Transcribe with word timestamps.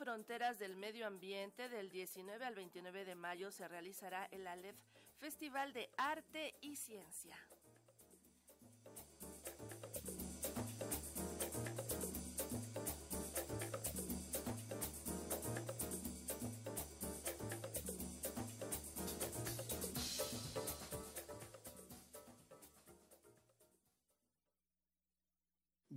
Fronteras 0.00 0.58
del 0.58 0.76
Medio 0.76 1.06
Ambiente, 1.06 1.68
del 1.68 1.90
19 1.90 2.46
al 2.46 2.54
29 2.54 3.04
de 3.04 3.14
mayo 3.14 3.50
se 3.50 3.68
realizará 3.68 4.26
el 4.30 4.46
Aleph 4.46 4.78
Festival 5.18 5.74
de 5.74 5.90
Arte 5.98 6.54
y 6.62 6.76
Ciencia. 6.76 7.36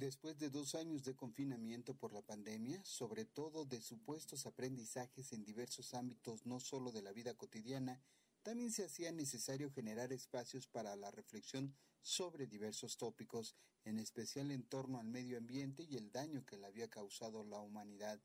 Después 0.03 0.37
de 0.37 0.49
dos 0.49 0.75
años 0.75 1.05
de 1.05 1.15
confinamiento 1.15 1.93
por 1.95 2.11
la 2.11 2.21
pandemia, 2.21 2.83
sobre 2.83 3.23
todo 3.23 3.63
de 3.63 3.81
supuestos 3.81 4.45
aprendizajes 4.45 5.31
en 5.31 5.45
diversos 5.45 5.93
ámbitos 5.93 6.45
no 6.45 6.59
solo 6.59 6.91
de 6.91 7.01
la 7.01 7.13
vida 7.13 7.35
cotidiana, 7.35 8.01
también 8.41 8.69
se 8.69 8.83
hacía 8.83 9.13
necesario 9.13 9.71
generar 9.71 10.11
espacios 10.11 10.67
para 10.67 10.97
la 10.97 11.09
reflexión 11.09 11.73
sobre 12.01 12.47
diversos 12.47 12.97
tópicos, 12.97 13.55
en 13.85 13.97
especial 13.97 14.51
en 14.51 14.63
torno 14.63 14.99
al 14.99 15.07
medio 15.07 15.37
ambiente 15.37 15.83
y 15.83 15.95
el 15.95 16.11
daño 16.11 16.45
que 16.45 16.57
le 16.57 16.67
había 16.67 16.89
causado 16.89 17.45
la 17.45 17.61
humanidad. 17.61 18.19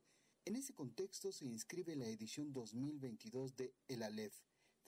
En 0.47 0.57
ese 0.57 0.75
contexto 0.75 1.31
se 1.31 1.45
inscribe 1.45 1.95
la 1.95 2.09
edición 2.09 2.53
2022 2.53 3.55
de 3.55 3.73
El 3.87 4.03
Aleph, 4.03 4.35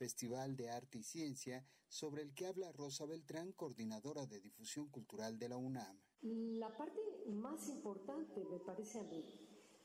Festival 0.01 0.57
de 0.57 0.71
Arte 0.71 0.97
y 0.97 1.03
Ciencia, 1.03 1.63
sobre 1.87 2.23
el 2.23 2.33
que 2.33 2.47
habla 2.47 2.73
Rosa 2.73 3.05
Beltrán, 3.05 3.53
coordinadora 3.53 4.25
de 4.25 4.41
difusión 4.41 4.89
cultural 4.89 5.39
de 5.39 5.51
la 5.51 5.59
UNAM. 5.59 5.95
La 6.23 6.75
parte 6.75 6.99
más 7.27 7.69
importante, 7.69 8.43
me 8.51 8.61
parece 8.61 8.99
a 8.99 9.03
mí, 9.03 9.23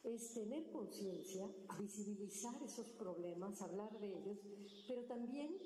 es 0.05 0.33
tener 0.33 0.71
conciencia, 0.71 1.53
visibilizar 1.77 2.55
esos 2.63 2.87
problemas, 2.91 3.61
hablar 3.61 3.99
de 3.99 4.07
ellos, 4.07 4.39
pero 4.87 5.03
también 5.03 5.57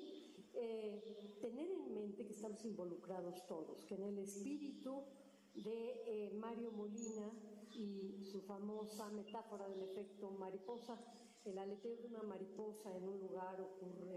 eh, 0.54 1.38
tener 1.40 1.70
en 1.70 1.94
mente 1.94 2.26
que 2.26 2.32
estamos 2.32 2.64
involucrados 2.64 3.46
todos, 3.46 3.84
que 3.84 3.94
en 3.94 4.02
el 4.02 4.18
espíritu 4.18 5.04
de 5.54 6.02
eh, 6.06 6.30
Mario 6.34 6.72
Molina 6.72 7.30
y 7.72 8.24
su 8.24 8.40
famosa 8.42 9.10
metáfora 9.10 9.68
del 9.68 9.82
efecto 9.82 10.32
mariposa, 10.32 10.98
el 11.44 11.56
aleteo 11.56 11.96
de 11.96 12.06
una 12.08 12.22
mariposa 12.22 12.94
en 12.94 13.08
un 13.08 13.18
lugar 13.20 13.60
ocurre, 13.60 14.09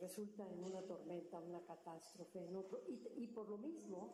resulta 0.00 0.48
en 0.50 0.64
una 0.64 0.82
tormenta, 0.82 1.40
una 1.40 1.64
catástrofe 1.64 2.44
en 2.44 2.56
otro, 2.56 2.82
y 3.16 3.26
por 3.28 3.48
lo 3.48 3.58
mismo 3.58 4.12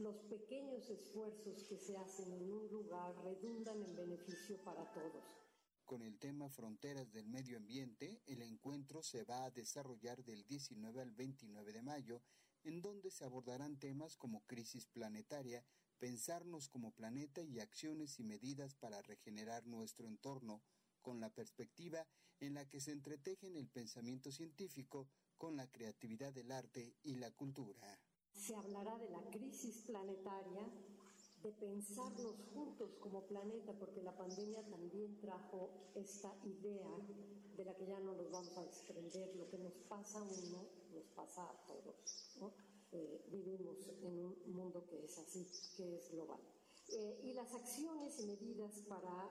los 0.00 0.16
pequeños 0.22 0.88
esfuerzos 0.88 1.62
que 1.64 1.76
se 1.76 1.96
hacen 1.98 2.32
en 2.32 2.50
un 2.50 2.68
lugar 2.68 3.14
redundan 3.22 3.82
en 3.82 3.94
beneficio 3.94 4.56
para 4.64 4.90
todos. 4.94 5.22
Con 5.84 6.02
el 6.02 6.18
tema 6.18 6.48
Fronteras 6.48 7.12
del 7.12 7.28
Medio 7.28 7.58
Ambiente, 7.58 8.22
el 8.26 8.40
encuentro 8.40 9.02
se 9.02 9.24
va 9.24 9.44
a 9.44 9.50
desarrollar 9.50 10.24
del 10.24 10.46
19 10.46 11.02
al 11.02 11.10
29 11.10 11.72
de 11.72 11.82
mayo, 11.82 12.22
en 12.62 12.80
donde 12.80 13.10
se 13.10 13.24
abordarán 13.24 13.78
temas 13.78 14.16
como 14.16 14.46
crisis 14.46 14.86
planetaria, 14.86 15.64
pensarnos 15.98 16.68
como 16.68 16.92
planeta 16.92 17.42
y 17.42 17.60
acciones 17.60 18.18
y 18.20 18.24
medidas 18.24 18.74
para 18.76 19.02
regenerar 19.02 19.66
nuestro 19.66 20.06
entorno, 20.06 20.62
con 21.00 21.20
la 21.20 21.30
perspectiva 21.30 22.06
en 22.40 22.54
la 22.54 22.68
que 22.68 22.80
se 22.80 22.92
entretejen 22.92 23.56
el 23.56 23.68
pensamiento 23.68 24.32
científico 24.32 25.08
con 25.36 25.56
la 25.56 25.70
creatividad 25.70 26.32
del 26.32 26.52
arte 26.52 26.94
y 27.02 27.16
la 27.16 27.30
cultura. 27.30 27.98
Se 28.32 28.54
hablará 28.54 28.96
de 28.98 29.10
la 29.10 29.22
crisis 29.30 29.82
planetaria, 29.86 30.68
de 31.42 31.52
pensarnos 31.52 32.36
juntos 32.54 32.96
como 33.00 33.26
planeta, 33.26 33.72
porque 33.78 34.02
la 34.02 34.16
pandemia 34.16 34.62
también 34.68 35.18
trajo 35.20 35.70
esta 35.94 36.34
idea 36.44 36.88
de 37.56 37.64
la 37.64 37.74
que 37.74 37.86
ya 37.86 37.98
no 38.00 38.14
nos 38.14 38.30
vamos 38.30 38.56
a 38.56 38.64
desprender. 38.64 39.34
Lo 39.36 39.48
que 39.48 39.58
nos 39.58 39.74
pasa 39.88 40.18
a 40.18 40.22
uno 40.22 40.68
nos 40.92 41.06
pasa 41.14 41.48
a 41.48 41.66
todos. 41.66 42.30
Eh, 42.92 43.24
vivimos 43.30 43.76
en 44.02 44.18
un 44.18 44.36
mundo 44.52 44.84
que 44.86 45.04
es 45.04 45.18
así, 45.18 45.46
que 45.76 45.96
es 45.96 46.10
global. 46.10 46.40
Eh, 46.88 47.20
y 47.22 47.32
las 47.34 47.54
acciones 47.54 48.18
y 48.18 48.26
medidas 48.26 48.80
para 48.88 49.30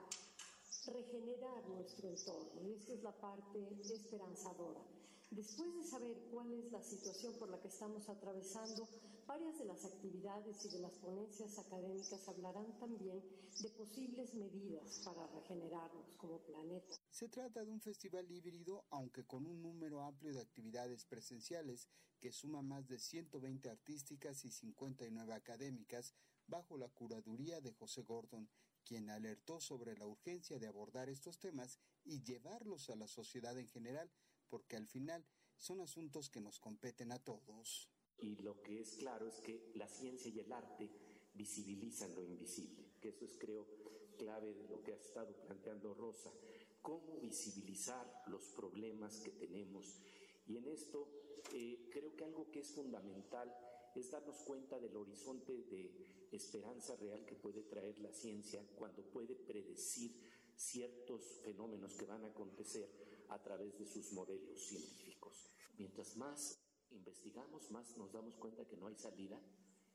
regenerar 0.86 1.68
nuestro 1.68 2.08
entorno. 2.08 2.62
Y 2.62 2.72
esta 2.74 2.92
es 2.92 3.02
la 3.02 3.12
parte 3.20 3.58
esperanzadora. 3.92 4.80
Después 5.30 5.74
de 5.76 5.84
saber 5.84 6.16
cuál 6.32 6.52
es 6.52 6.72
la 6.72 6.82
situación 6.82 7.34
por 7.38 7.50
la 7.50 7.60
que 7.60 7.68
estamos 7.68 8.08
atravesando, 8.08 8.88
varias 9.26 9.58
de 9.58 9.64
las 9.64 9.84
actividades 9.84 10.64
y 10.64 10.68
de 10.70 10.80
las 10.80 10.98
ponencias 10.98 11.56
académicas 11.56 12.26
hablarán 12.26 12.76
también 12.80 13.22
de 13.62 13.70
posibles 13.70 14.34
medidas 14.34 15.00
para 15.04 15.28
regenerarnos 15.28 16.16
como 16.16 16.40
planeta. 16.40 16.96
Se 17.10 17.28
trata 17.28 17.64
de 17.64 17.70
un 17.70 17.80
festival 17.80 18.28
híbrido, 18.28 18.86
aunque 18.90 19.24
con 19.24 19.46
un 19.46 19.62
número 19.62 20.02
amplio 20.02 20.32
de 20.32 20.40
actividades 20.40 21.04
presenciales 21.04 21.88
que 22.18 22.32
suma 22.32 22.60
más 22.60 22.88
de 22.88 22.98
120 22.98 23.70
artísticas 23.70 24.44
y 24.44 24.50
59 24.50 25.32
académicas 25.32 26.12
bajo 26.48 26.76
la 26.76 26.88
curaduría 26.88 27.60
de 27.60 27.72
José 27.72 28.02
Gordon, 28.02 28.48
quien 28.90 29.08
alertó 29.08 29.60
sobre 29.60 29.96
la 29.96 30.04
urgencia 30.04 30.58
de 30.58 30.66
abordar 30.66 31.08
estos 31.08 31.38
temas 31.38 31.78
y 32.04 32.24
llevarlos 32.24 32.90
a 32.90 32.96
la 32.96 33.06
sociedad 33.06 33.56
en 33.56 33.68
general, 33.68 34.10
porque 34.48 34.74
al 34.74 34.88
final 34.88 35.24
son 35.56 35.80
asuntos 35.80 36.28
que 36.28 36.40
nos 36.40 36.58
competen 36.58 37.12
a 37.12 37.20
todos. 37.20 37.88
Y 38.18 38.34
lo 38.38 38.60
que 38.62 38.80
es 38.80 38.96
claro 38.96 39.28
es 39.28 39.36
que 39.42 39.70
la 39.76 39.86
ciencia 39.86 40.28
y 40.28 40.40
el 40.40 40.52
arte 40.52 40.90
visibilizan 41.34 42.16
lo 42.16 42.24
invisible, 42.24 42.90
que 43.00 43.10
eso 43.10 43.24
es 43.24 43.38
creo 43.38 43.64
clave 44.18 44.54
de 44.54 44.66
lo 44.66 44.82
que 44.82 44.94
ha 44.94 44.96
estado 44.96 45.40
planteando 45.40 45.94
Rosa, 45.94 46.32
cómo 46.82 47.20
visibilizar 47.20 48.24
los 48.26 48.42
problemas 48.56 49.20
que 49.20 49.30
tenemos. 49.30 50.00
Y 50.48 50.56
en 50.56 50.66
esto 50.66 51.08
eh, 51.52 51.88
creo 51.92 52.16
que 52.16 52.24
algo 52.24 52.50
que 52.50 52.58
es 52.58 52.72
fundamental 52.72 53.54
es 53.94 54.10
darnos 54.10 54.36
cuenta 54.42 54.78
del 54.78 54.96
horizonte 54.96 55.52
de 55.52 55.90
esperanza 56.30 56.94
real 56.96 57.24
que 57.26 57.34
puede 57.34 57.62
traer 57.62 57.98
la 57.98 58.12
ciencia 58.12 58.64
cuando 58.76 59.02
puede 59.02 59.34
predecir 59.34 60.14
ciertos 60.54 61.40
fenómenos 61.42 61.94
que 61.94 62.06
van 62.06 62.24
a 62.24 62.28
acontecer 62.28 62.88
a 63.28 63.42
través 63.42 63.78
de 63.78 63.86
sus 63.86 64.12
modelos 64.12 64.60
científicos. 64.60 65.50
Mientras 65.78 66.16
más 66.16 66.58
investigamos, 66.90 67.70
más 67.70 67.96
nos 67.96 68.12
damos 68.12 68.36
cuenta 68.36 68.66
que 68.66 68.76
no 68.76 68.86
hay 68.86 68.96
salida. 68.96 69.40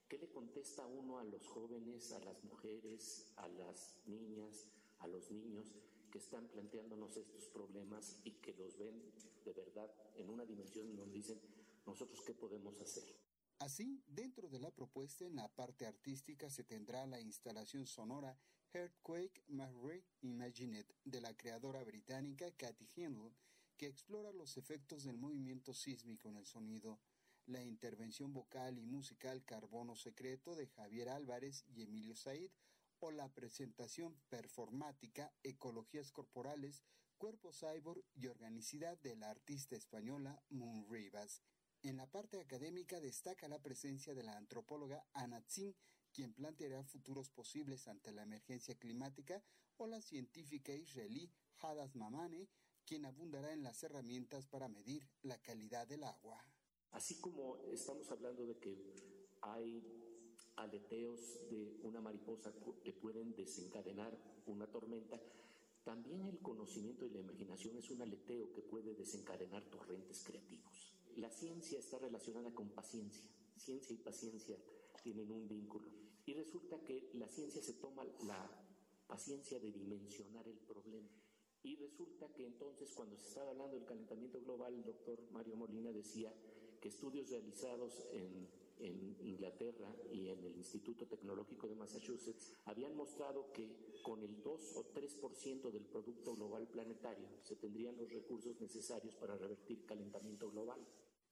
¿Qué 0.10 0.18
le 0.18 0.30
contesta 0.30 0.86
uno 0.86 1.20
a 1.20 1.24
los 1.24 1.48
jóvenes, 1.48 2.12
a 2.12 2.20
las 2.20 2.44
mujeres, 2.44 3.32
a 3.38 3.48
las 3.48 4.02
niñas, 4.06 4.68
a 5.00 5.08
los 5.08 5.32
niños 5.32 5.74
que 6.12 6.18
están 6.18 6.48
planteándonos 6.50 7.18
estos 7.18 7.46
problemas 7.46 8.20
y 8.24 8.32
que 8.32 8.54
los 8.54 8.78
ven 8.78 9.02
de 9.44 9.54
verdad 9.54 9.92
en 10.16 10.30
una 10.30 10.46
dimensión 10.46 10.96
donde 10.96 11.18
dicen, 11.18 11.40
nosotros 11.86 12.22
qué 12.26 12.34
podemos 12.34 12.80
hacer? 12.82 13.25
Así, 13.60 14.04
dentro 14.08 14.50
de 14.50 14.60
la 14.60 14.72
propuesta 14.72 15.26
en 15.26 15.38
la 15.38 15.48
parte 15.48 15.86
artística 15.86 16.50
se 16.50 16.64
tendrá 16.64 17.06
la 17.08 17.22
instalación 17.22 17.88
sonora 17.88 18.38
Earthquake 18.74 19.44
Marine 19.48 20.04
Imagined 20.22 20.86
de 21.06 21.22
la 21.22 21.34
creadora 21.36 21.82
británica 21.84 22.52
Cathy 22.52 22.90
Handel, 22.98 23.34
que 23.78 23.88
explora 23.88 24.34
los 24.34 24.58
efectos 24.58 25.06
del 25.06 25.18
movimiento 25.18 25.74
sísmico 25.74 26.28
en 26.28 26.36
el 26.36 26.46
sonido, 26.46 27.00
la 27.46 27.64
intervención 27.64 28.34
vocal 28.34 28.78
y 28.78 28.86
musical 28.86 29.46
Carbono 29.46 29.96
Secreto 29.96 30.56
de 30.56 30.68
Javier 30.68 31.08
Álvarez 31.08 31.64
y 31.68 31.84
Emilio 31.84 32.16
Said, 32.16 32.52
o 33.00 33.12
la 33.12 33.30
presentación 33.30 34.20
performática 34.28 35.34
Ecologías 35.44 36.12
Corporales, 36.12 36.84
Cuerpo 37.18 37.54
Cyborg 37.54 38.04
y 38.16 38.28
Organicidad 38.28 38.98
de 38.98 39.16
la 39.16 39.30
artista 39.30 39.78
española 39.78 40.42
Moon 40.50 40.86
Rivas. 40.90 41.42
En 41.86 41.98
la 41.98 42.08
parte 42.08 42.40
académica 42.40 43.00
destaca 43.00 43.48
la 43.48 43.62
presencia 43.62 44.16
de 44.16 44.24
la 44.24 44.36
antropóloga 44.36 45.06
Anna 45.14 45.40
Tsing, 45.42 45.72
quien 46.12 46.34
planteará 46.34 46.84
futuros 46.84 47.30
posibles 47.30 47.88
ante 47.88 48.12
la 48.12 48.24
emergencia 48.24 48.74
climática, 48.74 49.44
o 49.78 49.86
la 49.86 50.02
científica 50.02 50.74
israelí 50.74 51.32
Hadas 51.60 51.96
Mamane, 51.96 52.50
quien 52.88 53.06
abundará 53.06 53.54
en 53.54 53.62
las 53.62 53.84
herramientas 53.84 54.48
para 54.48 54.68
medir 54.68 55.08
la 55.22 55.38
calidad 55.38 55.86
del 55.86 56.06
agua. 56.06 56.44
Así 56.90 57.20
como 57.22 57.58
estamos 57.72 58.10
hablando 58.10 58.48
de 58.48 58.58
que 58.58 58.76
hay 59.42 59.84
aleteos 60.56 61.48
de 61.52 61.78
una 61.84 62.02
mariposa 62.02 62.52
que 62.84 62.94
pueden 62.94 63.36
desencadenar 63.36 64.18
una 64.48 64.66
tormenta, 64.66 65.22
también 65.84 66.26
el 66.26 66.40
conocimiento 66.40 67.06
y 67.06 67.12
la 67.12 67.20
imaginación 67.20 67.78
es 67.78 67.92
un 67.92 68.02
aleteo 68.02 68.52
que 68.52 68.64
puede 68.64 68.96
desencadenar 68.96 69.64
torrentes 69.70 70.24
creativos. 70.24 70.75
La 71.16 71.30
ciencia 71.30 71.80
está 71.80 71.98
relacionada 71.98 72.54
con 72.54 72.70
paciencia. 72.70 73.30
Ciencia 73.58 73.94
y 73.94 73.98
paciencia 73.98 74.58
tienen 75.02 75.32
un 75.32 75.48
vínculo. 75.48 75.88
Y 76.26 76.34
resulta 76.34 76.82
que 76.84 77.12
la 77.14 77.28
ciencia 77.28 77.62
se 77.62 77.74
toma 77.74 78.04
la 78.26 78.50
paciencia 79.08 79.60
de 79.60 79.72
dimensionar 79.72 80.48
el 80.48 80.58
problema. 80.58 81.10
Y 81.64 81.78
resulta 81.78 82.28
que 82.34 82.46
entonces 82.46 82.92
cuando 82.94 83.18
se 83.18 83.28
estaba 83.28 83.52
hablando 83.52 83.76
del 83.76 83.86
calentamiento 83.86 84.42
global, 84.42 84.74
el 84.74 84.84
doctor 84.84 85.20
Mario 85.32 85.56
Molina 85.56 85.92
decía 85.92 86.34
que 86.82 86.90
estudios 86.90 87.30
realizados 87.30 88.06
en 88.12 88.48
en 88.80 89.18
Inglaterra 89.22 89.96
y 90.12 90.30
en 90.30 90.44
el 90.44 90.56
Instituto 90.58 91.08
Tecnológico 91.08 91.68
de 91.68 91.76
Massachusetts 91.76 92.54
habían 92.66 92.96
mostrado 92.96 93.52
que 93.52 94.02
con 94.04 94.22
el 94.24 94.42
2 94.42 94.76
o 94.76 94.94
3% 94.94 95.72
del 95.72 95.86
Producto 95.86 96.36
Global 96.36 96.68
Planetario 96.68 97.28
se 97.42 97.56
tendrían 97.56 97.98
los 97.98 98.12
recursos 98.12 98.60
necesarios 98.60 99.16
para 99.16 99.38
revertir 99.38 99.86
calentamiento 99.86 100.50
global. 100.52 100.86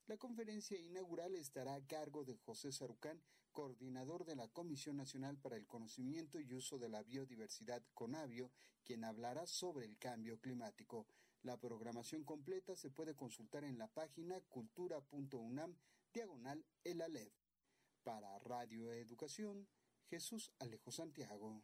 La 0.06 0.18
conferencia 0.18 0.78
inaugural 0.78 1.34
estará 1.34 1.74
a 1.74 1.86
cargo 1.86 2.24
de 2.24 2.36
José 2.36 2.72
Sarucán, 2.72 3.22
coordinador 3.52 4.24
de 4.26 4.36
la 4.36 4.48
Comisión 4.48 4.96
Nacional 4.96 5.38
para 5.38 5.56
el 5.56 5.66
Conocimiento 5.66 6.40
y 6.40 6.52
Uso 6.52 6.78
de 6.78 6.88
la 6.88 7.02
Biodiversidad 7.02 7.82
CONAVIO, 7.94 8.50
quien 8.84 9.04
hablará 9.04 9.46
sobre 9.46 9.86
el 9.86 9.96
cambio 9.96 10.38
climático. 10.40 11.06
La 11.44 11.58
programación 11.58 12.24
completa 12.24 12.74
se 12.74 12.88
puede 12.88 13.14
consultar 13.14 13.64
en 13.64 13.76
la 13.76 13.86
página 13.86 14.40
cultura.unam 14.48 15.76
diagonal 16.10 16.64
el 16.84 17.02
Para 18.02 18.38
Radio 18.38 18.90
Educación, 18.94 19.68
Jesús 20.08 20.50
Alejo 20.58 20.90
Santiago. 20.90 21.62